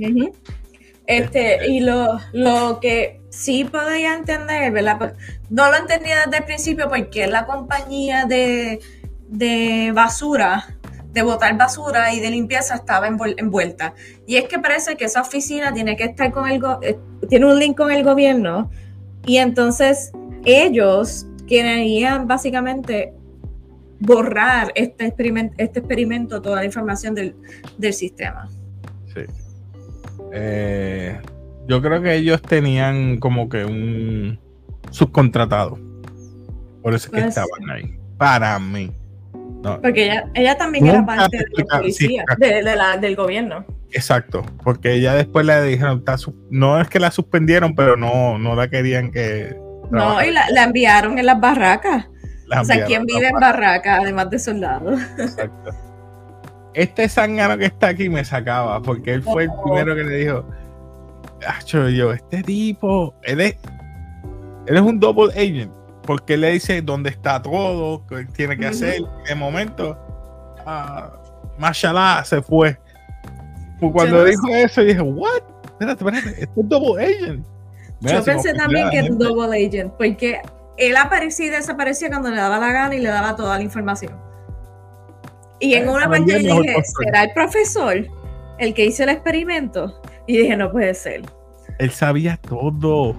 Este, 1.07 1.67
y 1.69 1.81
lo, 1.81 2.19
lo 2.33 2.79
que 2.79 3.21
sí 3.29 3.65
podía 3.65 4.15
entender, 4.15 4.71
¿verdad? 4.71 5.13
No 5.49 5.69
lo 5.69 5.77
entendía 5.77 6.23
desde 6.25 6.37
el 6.37 6.43
principio 6.45 6.89
porque 6.89 7.27
la 7.27 7.45
compañía 7.45 8.25
de, 8.25 8.79
de 9.27 9.91
basura, 9.93 10.65
de 11.11 11.21
botar 11.21 11.55
basura 11.57 12.13
y 12.13 12.19
de 12.19 12.31
limpieza 12.31 12.75
estaba 12.75 13.07
envuelta. 13.07 13.93
Y 14.25 14.37
es 14.37 14.45
que 14.45 14.57
parece 14.57 14.97
que 14.97 15.05
esa 15.05 15.21
oficina 15.21 15.71
tiene 15.73 15.95
que 15.95 16.05
estar 16.05 16.31
con 16.31 16.49
el, 16.49 16.61
eh, 16.81 16.97
tiene 17.29 17.45
un 17.45 17.59
link 17.59 17.77
con 17.77 17.91
el 17.91 18.03
gobierno 18.03 18.71
y 19.25 19.37
entonces 19.37 20.11
ellos 20.43 21.27
querían 21.47 22.27
básicamente 22.27 23.13
borrar 23.99 24.71
este 24.75 25.05
experimento, 25.05 25.55
este 25.57 25.79
experimento 25.79 26.41
toda 26.41 26.57
la 26.57 26.65
información 26.65 27.15
del, 27.15 27.35
sistema. 27.93 28.49
Sí. 29.13 29.21
Eh, 30.33 31.19
yo 31.67 31.81
creo 31.81 32.01
que 32.01 32.15
ellos 32.15 32.41
tenían 32.41 33.17
como 33.17 33.49
que 33.49 33.65
un 33.65 34.39
subcontratado. 34.91 35.79
Por 36.81 36.93
eso 36.93 37.07
es 37.07 37.11
que 37.11 37.21
pues 37.21 37.37
estaban 37.37 37.69
ahí. 37.69 37.97
Para 38.17 38.59
mí. 38.59 38.91
Porque 39.81 40.21
ella, 40.35 40.57
también 40.57 40.85
era 40.85 41.05
parte 41.05 41.37
de 41.37 41.45
la 41.57 41.77
policía, 41.79 42.23
del 42.37 43.15
gobierno. 43.15 43.65
Exacto, 43.91 44.45
porque 44.63 44.93
ella 44.93 45.13
después 45.15 45.45
le 45.45 45.63
dijeron, 45.63 46.03
no 46.51 46.79
es 46.79 46.87
que 46.87 46.99
la 46.99 47.09
suspendieron, 47.11 47.73
pero 47.75 47.95
no, 47.95 48.37
no 48.37 48.55
la 48.55 48.69
querían 48.69 49.11
que 49.11 49.55
no, 49.91 50.23
y 50.23 50.31
la, 50.31 50.63
enviaron 50.63 51.17
en 51.17 51.25
las 51.25 51.39
barracas. 51.39 52.07
o 52.59 52.63
sea, 52.65 52.85
¿quién 52.85 53.05
vive 53.05 53.27
en 53.27 53.39
barracas 53.39 53.99
además 54.01 54.29
de 54.29 54.39
soldados? 54.39 55.01
Exacto. 55.17 55.71
Este 56.73 57.07
zángano 57.07 57.57
que 57.57 57.65
está 57.65 57.87
aquí 57.87 58.09
me 58.09 58.25
sacaba, 58.25 58.81
porque 58.81 59.13
él 59.13 59.23
fue 59.23 59.43
el 59.43 59.49
primero 59.63 59.95
que 59.95 60.03
le 60.03 60.15
dijo, 60.17 60.45
yo, 61.65 62.11
este 62.11 62.43
tipo, 62.43 63.15
él 63.23 63.41
es, 63.41 63.55
él 64.67 64.75
es 64.75 64.81
un 64.81 64.99
double 64.99 65.31
agent, 65.33 65.71
porque 66.03 66.33
él 66.33 66.41
le 66.41 66.51
dice 66.51 66.81
dónde 66.81 67.09
está 67.09 67.41
todo, 67.41 68.05
que 68.07 68.25
tiene 68.25 68.57
que 68.57 68.67
hacer. 68.67 69.01
De 69.27 69.35
momento, 69.35 69.97
uh, 70.65 71.59
mashallah, 71.59 72.23
se 72.25 72.41
fue. 72.41 72.77
Pues 73.79 73.91
cuando 73.91 74.23
dijo 74.23 74.47
eso, 74.49 74.81
dije, 74.81 75.01
what? 75.01 75.43
Espérate, 75.63 76.03
espérate, 76.03 76.29
este 76.41 76.61
es 76.61 76.69
double 76.69 77.03
agent. 77.03 77.45
Yo 78.05 78.23
pensé 78.23 78.53
también 78.53 78.89
que 78.89 78.99
es 78.99 79.17
double 79.17 79.65
agent, 79.65 79.93
porque 79.93 80.41
él 80.77 80.95
aparecía 80.97 81.47
y 81.47 81.49
desaparecía 81.49 82.09
cuando 82.09 82.29
le 82.29 82.37
daba 82.37 82.59
la 82.59 82.71
gana 82.71 82.95
y 82.95 82.99
le 82.99 83.09
daba 83.09 83.35
toda 83.35 83.57
la 83.57 83.63
información. 83.63 84.13
Y 85.59 85.73
en 85.73 85.87
eh, 85.87 85.91
una 85.91 86.09
parte 86.09 86.39
dije, 86.39 86.83
¿será 86.83 87.23
el 87.23 87.33
profesor 87.33 88.05
el 88.59 88.73
que 88.73 88.85
hizo 88.85 89.03
el 89.03 89.09
experimento? 89.09 90.01
Y 90.27 90.37
dije, 90.37 90.57
no 90.57 90.71
puede 90.71 90.93
ser. 90.93 91.21
Él 91.79 91.91
sabía 91.91 92.37
todo. 92.37 93.15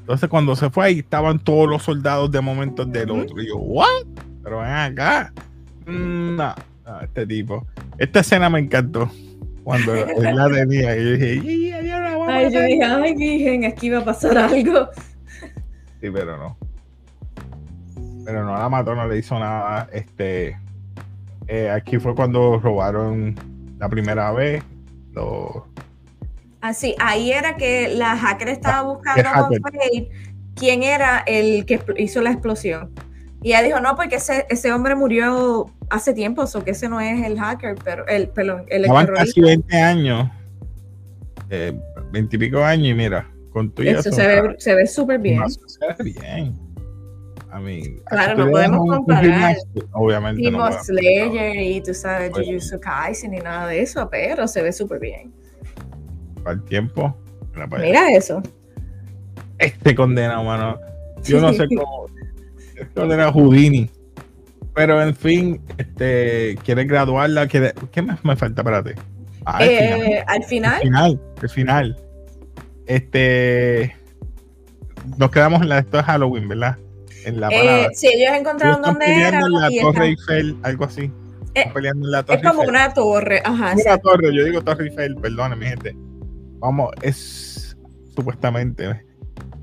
Entonces 0.00 0.28
cuando 0.28 0.56
se 0.56 0.70
fue 0.70 0.86
ahí 0.86 0.98
estaban 1.00 1.38
todos 1.38 1.68
los 1.68 1.82
soldados 1.82 2.30
de 2.30 2.40
momentos 2.40 2.90
del 2.90 3.10
otro. 3.10 3.42
Y 3.42 3.48
yo, 3.48 3.56
¿what? 3.56 4.06
Pero 4.42 4.60
ven 4.60 4.70
acá. 4.70 5.32
Mm, 5.86 6.36
no, 6.36 6.54
no, 6.86 7.00
este 7.02 7.26
tipo. 7.26 7.66
Esta 7.98 8.20
escena 8.20 8.48
me 8.48 8.58
encantó 8.60 9.10
cuando 9.64 9.94
él 9.94 10.34
la 10.34 10.48
tenía. 10.48 10.96
Y 10.96 11.04
yo 11.04 11.10
dije, 11.12 11.67
ay, 12.28 12.52
yo 12.52 12.62
dije, 12.62 12.84
ay, 12.84 13.14
virgen, 13.14 13.64
aquí 13.64 13.86
iba 13.86 13.98
a 13.98 14.04
pasar 14.04 14.36
algo. 14.38 14.88
Sí, 16.00 16.10
pero 16.12 16.36
no. 16.36 16.56
Pero 18.24 18.44
no 18.44 18.52
la 18.56 18.68
mató, 18.68 18.94
no 18.94 19.06
le 19.08 19.18
hizo 19.18 19.38
nada. 19.38 19.88
Este, 19.92 20.56
eh, 21.46 21.70
aquí 21.70 21.98
fue 21.98 22.14
cuando 22.14 22.58
robaron 22.58 23.34
la 23.78 23.88
primera 23.88 24.30
vez. 24.32 24.62
Así, 26.60 26.94
ahí 26.98 27.32
era 27.32 27.56
que 27.56 27.88
la 27.88 28.16
hacker 28.16 28.48
estaba 28.48 28.78
ah, 28.78 28.82
buscando 28.82 29.56
quién 30.54 30.82
era 30.82 31.22
el 31.26 31.64
que 31.66 31.80
hizo 31.96 32.20
la 32.20 32.32
explosión. 32.32 32.90
Y 33.42 33.50
ella 33.50 33.62
dijo, 33.62 33.80
no, 33.80 33.94
porque 33.94 34.16
ese, 34.16 34.46
ese 34.50 34.72
hombre 34.72 34.96
murió 34.96 35.66
hace 35.90 36.12
tiempo, 36.12 36.42
o 36.52 36.64
que 36.64 36.72
ese 36.72 36.88
no 36.88 37.00
es 37.00 37.24
el 37.24 37.38
hacker, 37.38 37.76
pero 37.84 38.06
el, 38.08 38.28
perdón, 38.28 38.64
el 38.68 38.86
casi 39.14 39.40
20 39.40 39.80
años, 39.80 40.28
eh, 41.48 41.78
20 42.12 42.36
y 42.36 42.38
pico 42.38 42.64
años, 42.64 42.88
y 42.88 42.94
mira, 42.94 43.30
con 43.50 43.70
tu 43.70 43.82
Eso 43.82 44.10
se 44.12 44.26
ve, 44.26 44.54
se 44.58 44.74
ve 44.74 44.86
súper 44.86 45.18
bien. 45.18 45.42
se 45.50 45.86
ve 45.86 46.12
bien. 46.20 46.68
I 47.50 47.60
mean, 47.62 48.00
claro, 48.06 48.44
no 48.44 48.50
podemos 48.50 48.96
comparar. 48.96 49.56
Obviamente. 49.92 50.42
Demon 50.42 50.70
no 50.70 50.84
Slayer 50.84 51.56
y 51.56 51.80
tú 51.80 51.94
sabes, 51.94 52.30
Jujutsu 52.32 52.78
Kaisen 52.78 53.30
ni 53.30 53.38
nada 53.38 53.68
de 53.68 53.80
eso, 53.80 54.08
pero 54.10 54.46
se 54.46 54.62
ve 54.62 54.72
súper 54.72 55.00
bien. 55.00 55.32
Al 56.44 56.62
tiempo. 56.64 57.16
Mira 57.78 58.12
eso. 58.12 58.42
Este 59.58 59.94
condenado, 59.94 60.44
mano. 60.44 60.78
Yo 61.24 61.40
no 61.40 61.52
sé 61.52 61.66
cómo. 61.76 62.06
Este 62.76 62.86
condena 62.94 63.32
Houdini. 63.32 63.90
Pero 64.74 65.02
en 65.02 65.14
fin, 65.14 65.60
este, 65.78 66.56
¿quieres 66.62 66.86
graduarla? 66.86 67.48
¿Qué 67.48 68.02
más 68.02 68.24
me 68.24 68.36
falta 68.36 68.62
para 68.62 68.84
ti? 68.84 68.90
Ah, 69.50 69.64
eh, 69.64 70.22
al 70.26 70.44
final. 70.44 70.74
Al 70.74 70.80
final. 70.82 71.20
Al 71.40 71.48
final. 71.48 71.96
Este. 72.86 73.96
Nos 75.16 75.30
quedamos 75.30 75.62
en 75.62 75.70
la 75.70 75.78
esto 75.78 75.96
de 75.96 76.02
Halloween, 76.02 76.48
¿verdad? 76.48 76.76
En 77.24 77.40
la 77.40 77.48
eh, 77.48 77.88
sí, 77.94 78.08
ellos 78.08 78.36
encontraron 78.38 78.82
dónde 78.82 79.06
era. 79.06 79.40
En 79.40 79.52
la 79.52 79.70
Torre 79.80 80.06
Eiffel, 80.08 80.56
algo 80.62 80.84
así. 80.84 81.10
Eh, 81.54 81.70
peleando 81.72 82.06
en 82.06 82.12
la 82.12 82.22
torre 82.22 82.40
es 82.42 82.46
como 82.46 82.62
una 82.62 82.92
torre, 82.92 83.40
ajá. 83.42 83.74
Una 83.74 83.98
torre, 83.98 84.36
yo 84.36 84.44
digo 84.44 84.62
Torre 84.62 84.84
Eiffel, 84.84 85.16
perdone, 85.16 85.56
mi 85.56 85.66
gente. 85.66 85.96
Vamos, 86.58 86.90
es 87.00 87.76
supuestamente 88.14 89.02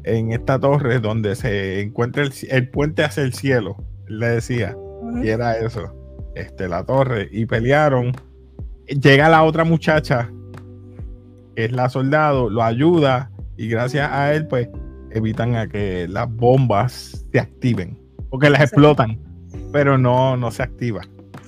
en 0.04 0.32
esta 0.32 0.60
torre 0.60 1.00
donde 1.00 1.36
se 1.36 1.82
encuentra 1.82 2.24
el, 2.24 2.70
puente 2.70 3.04
hacia 3.04 3.24
el 3.24 3.34
cielo, 3.34 3.78
le 4.08 4.30
decía, 4.30 4.76
y 5.22 5.30
era 5.30 5.58
eso, 5.58 5.94
este, 6.36 6.68
la 6.68 6.84
torre, 6.84 7.30
y 7.32 7.46
pelearon. 7.46 8.14
Llega 8.88 9.30
la 9.30 9.44
otra 9.44 9.64
muchacha, 9.64 10.32
que 11.56 11.66
es 11.66 11.72
la 11.72 11.90
soldado, 11.90 12.50
lo 12.50 12.64
ayuda, 12.64 13.32
y 13.58 13.68
gracias 13.68 14.12
a 14.12 14.34
él, 14.34 14.48
pues, 14.48 14.70
evitan 15.12 15.56
a 15.56 15.68
que 15.68 16.08
las 16.10 16.30
bombas 16.30 17.26
se 17.32 17.40
activen, 17.40 17.98
porque 18.30 18.50
las 18.50 18.62
explotan, 18.62 19.20
pero 19.72 19.98
no, 19.98 20.38
no 20.38 20.52
se 20.52 20.64
activa. 20.64 21.02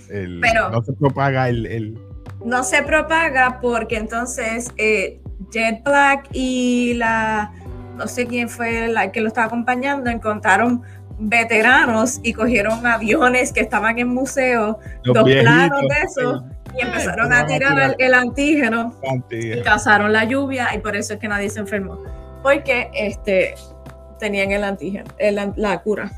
no 0.10 0.82
se 0.84 0.94
propaga 0.94 1.50
el, 1.50 2.00
No 2.44 2.64
se 2.64 2.82
propaga 2.84 3.60
porque 3.62 3.98
entonces 3.98 4.72
eh, 4.78 5.20
Jet 5.52 5.84
Black 5.84 6.30
y 6.32 6.94
la 6.96 7.52
no 7.98 8.08
sé 8.08 8.28
quién 8.28 8.48
fue 8.48 8.88
la 8.88 9.12
que 9.12 9.22
lo 9.22 9.28
estaba 9.28 9.48
acompañando, 9.48 10.10
encontraron 10.10 10.84
veteranos 11.20 12.20
y 12.24 12.34
cogieron 12.34 12.86
aviones 12.86 13.52
que 13.52 13.62
estaban 13.62 13.98
en 13.98 14.10
museo, 14.10 14.80
dos 15.04 15.24
planos 15.24 15.82
de 15.82 15.96
eso, 16.06 16.46
y 16.78 16.82
empezaron 16.82 17.34
a 17.34 17.46
tirar 17.46 17.96
el, 17.98 18.14
antígeno, 18.14 18.94
y 19.30 19.62
causaron 19.62 20.14
la 20.14 20.26
lluvia 20.26 20.70
y 20.76 20.80
por 20.80 20.96
eso 20.96 21.16
es 21.16 21.20
que 21.20 21.28
nadie 21.28 21.50
se 21.50 21.60
enfermó, 21.60 22.02
porque 22.44 22.90
este, 22.94 23.56
tenían 24.20 24.52
el 24.52 24.64
antígeno, 24.64 25.06
la 25.56 25.82
cura. 25.82 26.12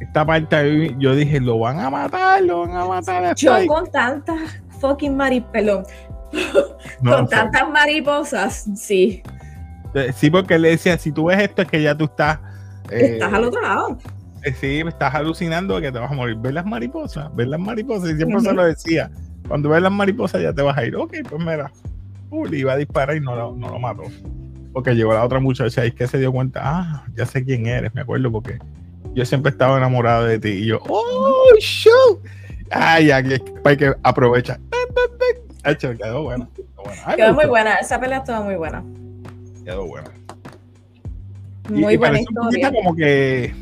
Esta 0.00 0.26
parte 0.26 0.94
yo 0.98 1.14
dije, 1.14 1.40
lo 1.40 1.58
van 1.58 1.80
a 1.80 1.88
matar, 1.88 2.42
lo 2.42 2.60
van 2.60 2.76
a 2.76 2.84
matar. 2.84 3.34
Yo 3.34 3.66
con 3.66 3.90
tantas 3.90 4.60
fucking 4.80 5.16
maripelón, 5.16 5.84
con 7.04 7.28
tantas 7.28 7.68
mariposas, 7.70 8.66
sí. 8.76 9.22
Sí, 10.14 10.30
porque 10.30 10.58
le 10.58 10.70
decía, 10.70 10.98
si 10.98 11.10
tú 11.12 11.26
ves 11.26 11.40
esto 11.40 11.62
es 11.62 11.68
que 11.68 11.82
ya 11.82 11.96
tú 11.96 12.04
estás... 12.04 12.38
Eh, 12.90 13.12
estás 13.14 13.32
al 13.32 13.44
otro 13.44 13.62
lado. 13.62 13.98
Eh, 14.42 14.52
sí, 14.52 14.82
estás 14.86 15.14
alucinando 15.14 15.80
que 15.80 15.90
te 15.90 15.98
vas 15.98 16.10
a 16.10 16.14
morir. 16.14 16.36
Ver 16.36 16.54
las 16.54 16.66
mariposas, 16.66 17.34
ver 17.34 17.48
las 17.48 17.58
mariposas. 17.58 18.10
Y 18.10 18.16
siempre 18.16 18.40
se 18.40 18.52
lo 18.52 18.64
decía. 18.64 19.10
Cuando 19.48 19.68
ves 19.68 19.82
las 19.82 19.92
mariposas 19.92 20.42
ya 20.42 20.52
te 20.52 20.62
vas 20.62 20.76
a 20.76 20.84
ir. 20.84 20.96
Ok, 20.96 21.14
pues 21.28 21.44
mira. 21.44 21.70
Uh, 22.30 22.46
le 22.46 22.58
iba 22.58 22.72
a 22.72 22.76
disparar 22.76 23.16
y 23.16 23.20
no 23.20 23.36
lo, 23.36 23.54
no 23.54 23.68
lo 23.68 23.78
mató. 23.78 24.02
Porque 24.72 24.94
llegó 24.94 25.14
la 25.14 25.24
otra 25.24 25.40
muchacha 25.40 25.86
y 25.86 25.92
que 25.92 26.06
se 26.06 26.18
dio 26.18 26.32
cuenta, 26.32 26.60
ah, 26.64 27.04
ya 27.14 27.24
sé 27.24 27.44
quién 27.44 27.66
eres, 27.66 27.94
me 27.94 28.02
acuerdo 28.02 28.30
porque 28.30 28.58
yo 29.14 29.24
siempre 29.24 29.50
estaba 29.50 29.78
enamorado 29.78 30.24
de 30.24 30.38
ti. 30.38 30.48
Y 30.48 30.66
yo, 30.66 30.80
oh, 30.88 31.54
show. 31.60 32.20
Ay, 32.70 33.06
ya 33.06 33.22
que, 33.22 33.40
hay 33.64 33.76
que 33.76 33.94
aprovechar. 34.02 34.58
Quedó 35.78 36.24
buena. 36.24 36.48
Quedó 37.16 37.34
muy 37.34 37.46
buena. 37.46 37.74
Esa 37.76 37.98
pelea 37.98 38.18
estuvo 38.18 38.42
muy 38.42 38.56
buena 38.56 38.82
quedó 39.66 39.86
bueno. 39.86 40.08
Muy 41.68 41.94
y, 41.94 41.96
buena 41.96 42.20
historia. 42.20 42.72
Como 42.72 42.94
que 42.94 43.52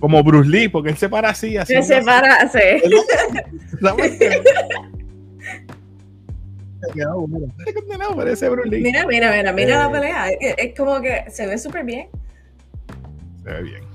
como 0.00 0.22
Bruce 0.24 0.48
Lee, 0.48 0.68
porque 0.68 0.90
él 0.90 0.96
se 0.96 1.08
para 1.08 1.30
así, 1.30 1.56
así. 1.56 1.74
Se 1.74 1.82
separa, 1.82 2.38
Mira, 8.80 9.06
mira, 9.06 9.30
mira, 9.30 9.52
mira 9.52 9.78
la 9.78 9.86
eh, 9.86 9.90
pelea. 9.90 10.30
Es, 10.30 10.74
como 10.76 11.00
que 11.00 11.24
se 11.28 11.46
ve 11.46 11.58
súper 11.58 11.84
bien. 11.84 12.08
Se 13.44 13.52
ve 13.52 13.62
bien. 13.62 13.90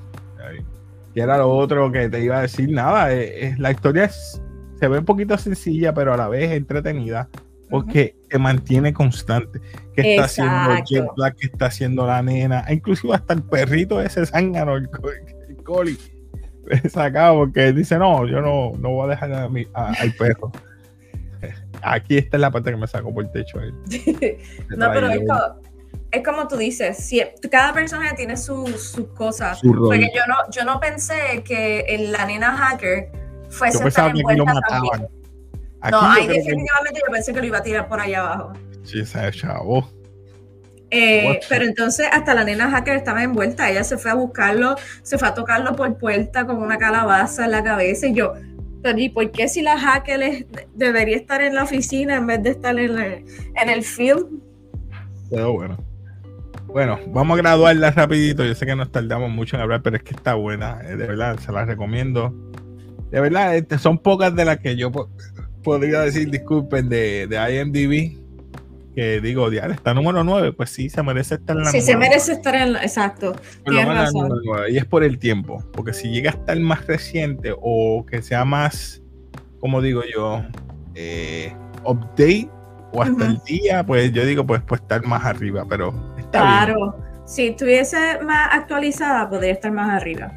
Y 1.13 1.21
era 1.21 1.37
lo 1.37 1.49
otro 1.49 1.91
que 1.91 2.09
te 2.09 2.21
iba 2.21 2.39
a 2.39 2.41
decir, 2.41 2.69
nada, 2.69 3.13
eh, 3.13 3.47
eh, 3.47 3.55
la 3.57 3.71
historia 3.71 4.09
se 4.09 4.87
ve 4.87 4.99
un 4.99 5.05
poquito 5.05 5.37
sencilla, 5.37 5.93
pero 5.93 6.13
a 6.13 6.17
la 6.17 6.27
vez 6.27 6.51
entretenida 6.51 7.29
porque 7.69 8.15
te 8.29 8.37
mantiene 8.37 8.93
constante. 8.93 9.61
Que 9.95 10.15
está 10.15 10.25
haciendo 10.25 10.83
Jet 10.85 11.07
Black, 11.15 11.35
que 11.37 11.47
está 11.47 11.67
haciendo 11.67 12.05
la 12.05 12.21
nena, 12.21 12.65
inclusive 12.69 13.15
hasta 13.15 13.33
el 13.33 13.43
perrito 13.43 14.01
ese 14.01 14.25
zángano, 14.25 14.75
el, 14.75 14.89
el 15.47 15.55
coli, 15.63 15.97
sacado 16.89 17.35
porque 17.35 17.71
dice: 17.71 17.97
No, 17.97 18.27
yo 18.27 18.41
no, 18.41 18.73
no 18.77 18.89
voy 18.91 19.05
a 19.07 19.09
dejar 19.11 19.33
a 19.33 19.49
mi, 19.49 19.65
al 19.73 20.13
perro. 20.13 20.51
Aquí 21.81 22.17
está 22.17 22.37
la 22.37 22.51
parte 22.51 22.71
que 22.71 22.77
me 22.77 22.87
sacó 22.87 23.13
por 23.13 23.25
el 23.25 23.31
techo. 23.31 23.59
no, 24.69 24.91
pero 24.91 25.09
es 25.09 25.19
como, 25.19 25.61
es 26.11 26.23
como, 26.23 26.47
tú 26.47 26.57
dices: 26.57 26.97
si, 26.97 27.21
cada 27.49 27.73
persona 27.73 28.15
tiene 28.15 28.37
sus 28.37 28.99
cosas. 29.15 29.59
porque 29.61 30.09
yo 30.13 30.21
no, 30.27 30.35
yo 30.51 30.63
no 30.65 30.79
pensé 30.79 31.43
que 31.43 32.07
la 32.11 32.25
nena 32.25 32.55
hacker 32.55 33.09
fuese 33.49 33.91
tan 33.91 34.17
envuelta 34.17 34.59
también 34.67 35.07
no, 35.91 36.01
ahí 36.01 36.27
definitivamente 36.27 37.01
yo 37.05 37.11
pensé 37.11 37.33
que 37.33 37.39
lo 37.39 37.45
iba 37.45 37.57
a 37.59 37.63
tirar 37.63 37.87
por 37.87 37.99
allá 37.99 38.19
abajo. 38.21 38.53
Sí, 38.83 38.99
ese 38.99 39.31
chavo. 39.31 39.89
Eh, 40.91 41.39
pero 41.49 41.65
entonces 41.65 42.07
hasta 42.11 42.33
la 42.33 42.43
nena 42.43 42.69
hacker 42.69 42.95
estaba 42.95 43.23
envuelta, 43.23 43.69
ella 43.69 43.83
se 43.83 43.97
fue 43.97 44.11
a 44.11 44.13
buscarlo, 44.13 44.75
se 45.01 45.17
fue 45.17 45.27
a 45.27 45.33
tocarlo 45.33 45.75
por 45.75 45.97
puerta 45.97 46.45
con 46.45 46.57
una 46.57 46.77
calabaza 46.77 47.45
en 47.45 47.51
la 47.51 47.63
cabeza 47.63 48.07
y 48.07 48.13
yo, 48.13 48.33
pero 48.85 48.99
¿y 48.99 49.09
por 49.09 49.31
qué 49.31 49.47
si 49.47 49.63
la 49.63 49.79
hacker 49.79 50.45
debería 50.75 51.17
estar 51.17 51.41
en 51.41 51.55
la 51.55 51.63
oficina 51.63 52.17
en 52.17 52.27
vez 52.27 52.43
de 52.43 52.51
estar 52.51 52.77
en, 52.77 52.99
en 52.99 53.69
el 53.69 53.81
field? 53.81 54.27
Pero 55.31 55.53
bueno. 55.53 55.83
Bueno, 56.67 56.99
vamos 57.07 57.39
a 57.39 57.41
graduarla 57.41 57.89
rapidito, 57.89 58.45
yo 58.45 58.53
sé 58.53 58.67
que 58.67 58.75
nos 58.75 58.91
tardamos 58.91 59.31
mucho 59.31 59.55
en 59.55 59.63
hablar, 59.63 59.81
pero 59.81 59.95
es 59.95 60.03
que 60.03 60.13
está 60.13 60.35
buena, 60.35 60.81
eh, 60.83 60.97
de 60.97 61.07
verdad, 61.07 61.39
se 61.39 61.51
la 61.51 61.65
recomiendo. 61.65 62.31
De 63.09 63.21
verdad, 63.21 63.55
este, 63.55 63.79
son 63.79 63.97
pocas 63.97 64.35
de 64.35 64.45
las 64.45 64.59
que 64.59 64.75
yo 64.75 64.91
podría 65.63 66.01
decir, 66.01 66.29
disculpen, 66.29 66.87
de, 66.87 67.25
de 67.25 67.37
IMDb, 67.37 68.19
que 68.95 69.19
digo, 69.19 69.49
dial, 69.49 69.71
está 69.71 69.93
número 69.93 70.23
9, 70.23 70.53
pues 70.53 70.69
sí, 70.69 70.89
se 70.89 71.03
merece 71.03 71.35
estar 71.35 71.57
en 71.57 71.63
la 71.63 71.71
Sí, 71.71 71.81
se 71.81 71.97
merece 71.97 72.31
estar 72.31 72.55
en 72.55 72.73
la, 72.73 72.81
exacto. 72.81 73.35
razón. 73.65 74.31
y 74.69 74.77
es 74.77 74.85
por 74.85 75.03
el 75.03 75.19
tiempo, 75.19 75.63
porque 75.73 75.93
si 75.93 76.09
llega 76.09 76.31
a 76.31 76.33
estar 76.33 76.57
más 76.59 76.87
reciente 76.87 77.53
o 77.59 78.05
que 78.05 78.21
sea 78.21 78.45
más, 78.45 79.03
como 79.59 79.81
digo 79.81 80.01
yo, 80.11 80.43
eh, 80.95 81.53
update 81.83 82.49
o 82.93 83.03
hasta 83.03 83.25
el 83.25 83.39
día, 83.45 83.85
pues 83.85 84.13
yo 84.13 84.25
digo, 84.25 84.45
pues 84.45 84.61
puede 84.61 84.81
estar 84.81 85.03
más 85.03 85.25
arriba, 85.25 85.65
pero 85.67 85.93
está 86.17 86.39
Claro, 86.39 86.95
si 87.25 87.47
estuviese 87.47 88.19
más 88.23 88.49
actualizada, 88.53 89.29
podría 89.29 89.51
estar 89.51 89.73
más 89.73 89.89
arriba. 89.89 90.31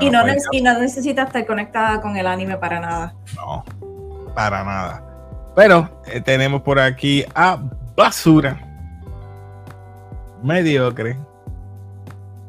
y, 0.00 0.08
no 0.08 0.22
pues 0.22 0.46
y 0.52 0.62
no 0.62 0.78
necesita 0.78 1.24
estar 1.24 1.44
conectada 1.44 2.00
con 2.00 2.16
el 2.16 2.26
anime 2.26 2.56
para 2.56 2.80
nada. 2.80 3.14
No, 3.36 3.62
para 4.34 4.64
nada. 4.64 5.07
Pero 5.54 6.02
eh, 6.06 6.20
tenemos 6.20 6.62
por 6.62 6.78
aquí 6.78 7.24
a 7.34 7.60
Basura. 7.96 8.64
Mediocre. 10.42 11.16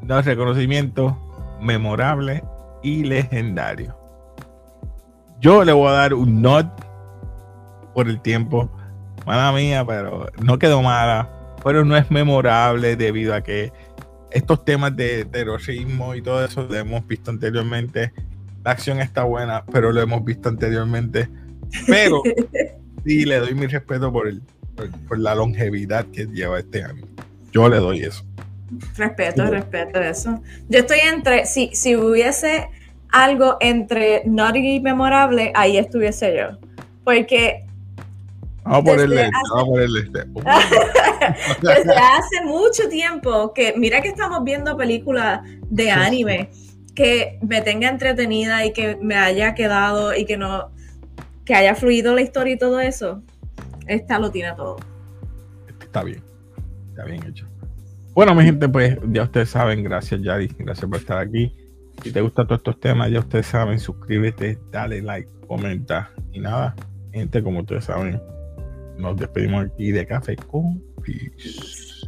Dos 0.01 0.25
reconocimientos 0.25 1.13
memorables 1.59 2.41
y 2.81 3.03
legendarios. 3.03 3.93
Yo 5.39 5.63
le 5.63 5.71
voy 5.71 5.89
a 5.89 5.93
dar 5.93 6.13
un 6.13 6.41
nod 6.41 6.65
por 7.93 8.07
el 8.07 8.21
tiempo. 8.21 8.69
Mala 9.25 9.51
mía, 9.51 9.85
pero 9.85 10.27
no 10.41 10.59
quedó 10.59 10.81
mala. 10.81 11.29
Pero 11.63 11.83
no 11.83 11.97
es 11.97 12.09
memorable 12.09 12.95
debido 12.95 13.33
a 13.33 13.41
que 13.41 13.71
estos 14.31 14.63
temas 14.63 14.95
de 14.95 15.25
terrorismo 15.25 16.15
y 16.15 16.21
todo 16.21 16.43
eso 16.45 16.63
lo 16.63 16.75
hemos 16.75 17.05
visto 17.07 17.31
anteriormente. 17.31 18.13
La 18.63 18.71
acción 18.71 18.99
está 18.99 19.23
buena, 19.23 19.63
pero 19.71 19.91
lo 19.91 20.01
hemos 20.01 20.23
visto 20.23 20.49
anteriormente. 20.49 21.29
Pero 21.87 22.21
sí 23.05 23.25
le 23.25 23.39
doy 23.39 23.53
mi 23.53 23.67
respeto 23.67 24.11
por, 24.11 24.27
el, 24.27 24.41
por, 25.07 25.19
la 25.19 25.35
longevidad 25.35 26.05
que 26.07 26.25
lleva 26.25 26.59
este 26.59 26.83
año. 26.83 27.05
Yo 27.51 27.69
le 27.69 27.77
doy 27.77 28.03
eso. 28.03 28.23
Respeto, 28.95 29.45
respeto 29.47 29.99
eso. 29.99 30.41
Yo 30.67 30.79
estoy 30.79 30.99
entre, 30.99 31.45
si, 31.45 31.71
si 31.73 31.95
hubiese 31.95 32.69
algo 33.11 33.57
entre 33.59 34.23
naughty 34.25 34.75
y 34.75 34.79
memorable, 34.79 35.51
ahí 35.55 35.77
estuviese 35.77 36.35
yo. 36.35 36.57
Porque 37.03 37.65
Vamos 38.63 38.81
a 38.81 38.83
ponerle 38.83 39.21
este, 39.21 39.37
vamos 39.55 39.63
a 39.63 39.71
ponerle 39.71 39.99
este. 40.01 40.19
desde 41.61 41.93
hace 41.93 42.45
mucho 42.45 42.87
tiempo 42.87 43.53
que, 43.53 43.73
mira 43.75 44.01
que 44.01 44.09
estamos 44.09 44.43
viendo 44.43 44.77
películas 44.77 45.41
de 45.69 45.89
anime 45.89 46.51
que 46.93 47.39
me 47.41 47.61
tenga 47.61 47.89
entretenida 47.89 48.65
y 48.65 48.73
que 48.73 48.97
me 49.01 49.15
haya 49.15 49.55
quedado 49.55 50.13
y 50.15 50.25
que 50.25 50.37
no, 50.37 50.71
que 51.49 51.55
haya 51.55 51.73
fluido 51.73 52.13
la 52.13 52.21
historia 52.21 52.53
y 52.53 52.59
todo 52.59 52.79
eso, 52.79 53.23
esta 53.87 54.19
lo 54.19 54.29
tiene 54.29 54.53
todo. 54.55 54.77
Está 55.81 56.03
bien, 56.03 56.21
está 56.89 57.05
bien 57.05 57.25
hecho. 57.25 57.47
Bueno, 58.13 58.35
mi 58.35 58.43
gente, 58.43 58.69
pues 58.69 58.99
ya 59.11 59.23
ustedes 59.23 59.49
saben, 59.49 59.83
gracias 59.83 60.21
Yari, 60.21 60.47
gracias 60.59 60.87
por 60.87 60.99
estar 60.99 61.17
aquí. 61.17 61.51
Si 62.03 62.11
te 62.11 62.21
gustan 62.21 62.45
todos 62.45 62.59
estos 62.59 62.79
temas, 62.79 63.09
ya 63.09 63.21
ustedes 63.21 63.47
saben, 63.47 63.79
suscríbete, 63.79 64.59
dale 64.69 65.01
like, 65.01 65.27
comenta 65.47 66.11
y 66.31 66.39
nada. 66.39 66.75
Gente, 67.11 67.41
como 67.41 67.61
ustedes 67.61 67.85
saben, 67.85 68.21
nos 68.99 69.17
despedimos 69.17 69.65
aquí 69.65 69.91
de 69.91 70.05
Café 70.05 70.35
con 70.35 70.79
Peace. 71.03 72.07